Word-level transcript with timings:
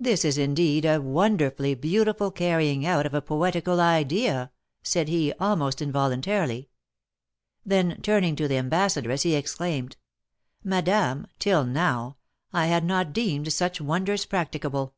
"This 0.00 0.24
is, 0.24 0.38
indeed, 0.38 0.86
a 0.86 0.98
wonderfully 0.98 1.74
beautiful 1.74 2.30
carrying 2.30 2.86
out 2.86 3.04
of 3.04 3.12
a 3.12 3.20
poetical 3.20 3.82
idea," 3.82 4.50
said 4.82 5.08
he, 5.08 5.30
almost 5.34 5.82
involuntarily; 5.82 6.70
then, 7.62 8.00
turning 8.00 8.34
to 8.36 8.48
the 8.48 8.56
ambassadress, 8.56 9.24
he 9.24 9.34
exclaimed, 9.34 9.98
"Madame, 10.64 11.26
till 11.38 11.64
now, 11.66 12.16
I 12.54 12.68
had 12.68 12.82
not 12.86 13.12
deemed 13.12 13.52
such 13.52 13.78
wonders 13.78 14.24
practicable. 14.24 14.94